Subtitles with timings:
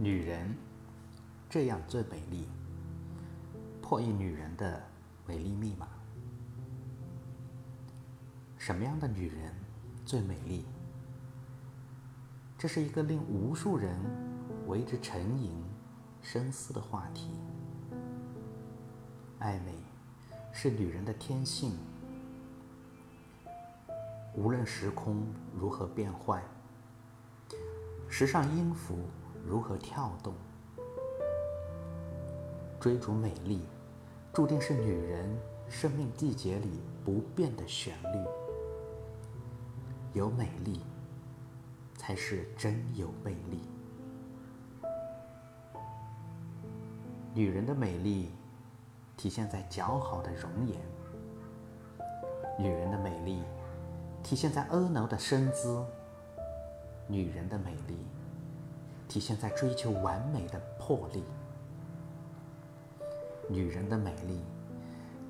[0.00, 0.54] 女人
[1.50, 2.46] 这样最美丽，
[3.82, 4.80] 破译女人的
[5.26, 5.88] 美丽密码。
[8.56, 9.52] 什么样的女人
[10.04, 10.64] 最美丽？
[12.56, 13.98] 这是一个令无数人
[14.68, 15.60] 为之沉吟、
[16.22, 17.32] 深思的话题。
[19.40, 19.74] 爱美
[20.52, 21.76] 是女人的天性，
[24.36, 25.26] 无论时空
[25.58, 26.40] 如何变换，
[28.08, 28.96] 时尚音符。
[29.48, 30.34] 如何跳动？
[32.78, 33.62] 追逐美丽，
[34.30, 35.26] 注定是女人
[35.70, 38.28] 生命季节里不变的旋律。
[40.12, 40.82] 有美丽，
[41.96, 43.62] 才是真有魅力。
[47.32, 48.30] 女人的美丽，
[49.16, 50.76] 体现在姣好的容颜；
[52.58, 53.42] 女人的美丽，
[54.22, 55.82] 体现在婀娜的身姿；
[57.06, 57.96] 女人的美丽。
[59.08, 61.24] 体现在追求完美的魄力，
[63.48, 64.42] 女人的美丽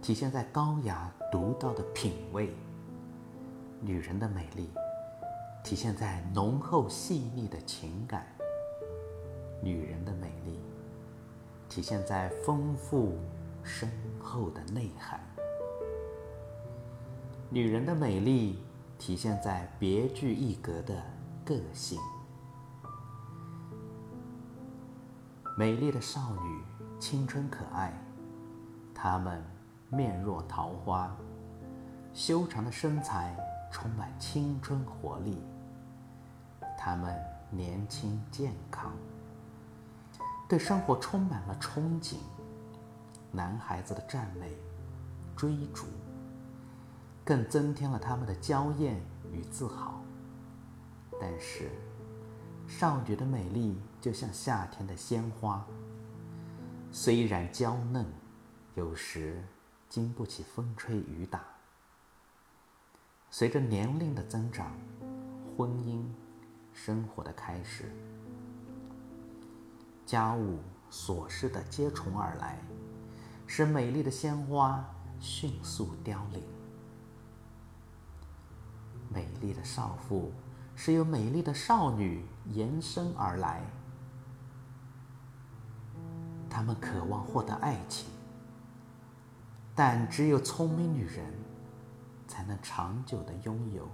[0.02, 2.48] 体现在高雅独到的品味；
[3.80, 4.68] 女人的美丽
[5.62, 8.20] 体现在浓厚细腻的情感；
[9.62, 10.58] 女人的美丽
[11.68, 13.16] 体现在丰富
[13.62, 13.88] 深
[14.20, 15.20] 厚的内涵；
[17.48, 18.58] 女人的美丽
[18.98, 21.00] 体现在别具一格的
[21.44, 22.00] 个性。
[25.58, 26.62] 美丽的少女，
[27.00, 27.92] 青春可爱，
[28.94, 29.42] 她们
[29.88, 31.10] 面若桃花，
[32.14, 33.36] 修长的身材
[33.68, 35.42] 充满青春活力。
[36.78, 37.12] 她们
[37.50, 38.92] 年轻健康，
[40.48, 42.18] 对生活充满了憧憬。
[43.32, 44.56] 男孩子的赞美、
[45.34, 45.86] 追逐，
[47.24, 50.00] 更增添了他们的娇艳与自豪。
[51.20, 51.72] 但是，
[52.68, 55.66] 少女的美丽就像夏天的鲜花，
[56.92, 58.04] 虽然娇嫩，
[58.74, 59.42] 有时
[59.88, 61.42] 经不起风吹雨打。
[63.30, 64.78] 随着年龄的增长，
[65.56, 66.04] 婚姻
[66.74, 67.90] 生活的开始，
[70.04, 70.58] 家务
[70.90, 72.60] 琐事的接踵而来，
[73.46, 74.84] 使美丽的鲜花
[75.18, 76.42] 迅速凋零。
[79.08, 80.30] 美丽的少妇。
[80.80, 83.60] 是由美丽的少女延伸而来，
[86.48, 88.08] 她们渴望获得爱情，
[89.74, 91.26] 但只有聪明女人
[92.28, 93.88] 才能长久的拥有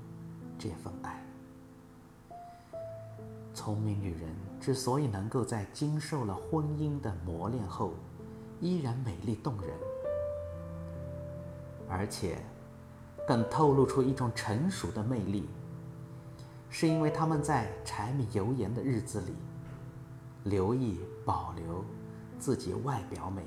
[0.58, 1.24] 这份爱。
[3.54, 7.94] 聪明女人之所以能够在经受了婚姻的磨练后，
[8.60, 9.70] 依然美丽动人，
[11.88, 12.44] 而且
[13.26, 15.48] 更透露出一种成熟的魅力。
[16.76, 19.36] 是因为他们在柴米油盐的日子里，
[20.42, 21.84] 留意保留
[22.36, 23.44] 自己外表美，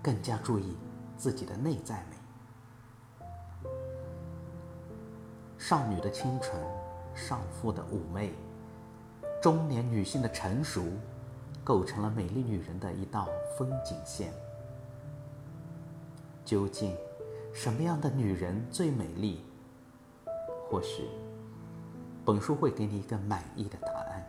[0.00, 0.76] 更加注意
[1.16, 3.68] 自己的内在美。
[5.58, 6.56] 少女的清纯，
[7.16, 8.32] 少妇的妩媚，
[9.42, 10.84] 中年女性的成熟，
[11.64, 13.26] 构成了美丽女人的一道
[13.58, 14.32] 风景线。
[16.44, 16.96] 究竟
[17.52, 19.42] 什么样的女人最美丽？
[20.70, 21.08] 或许。
[22.26, 24.26] 本书会给你一个满意的答案。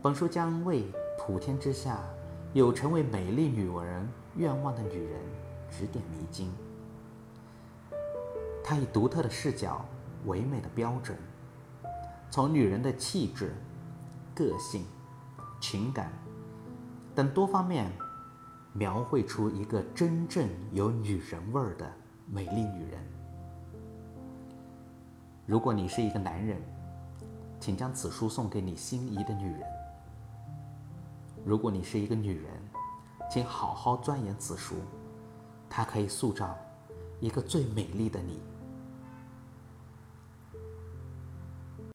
[0.00, 0.84] 本书将为
[1.18, 1.98] 普天之下
[2.52, 5.20] 有成为美丽女人愿望的女人
[5.68, 6.52] 指点迷津。
[8.62, 9.84] 她以独特的视角、
[10.26, 11.18] 唯美的标准，
[12.30, 13.52] 从女人的气质、
[14.32, 14.84] 个性、
[15.60, 16.12] 情感
[17.16, 17.90] 等多方面，
[18.72, 21.92] 描绘出一个真正有女人味儿的
[22.30, 23.13] 美丽女人。
[25.46, 26.58] 如果你是一个男人，
[27.60, 29.60] 请将此书送给你心仪的女人；
[31.44, 32.50] 如果你是一个女人，
[33.30, 34.76] 请好好钻研此书，
[35.68, 36.56] 它可以塑造
[37.20, 38.40] 一个最美丽的你。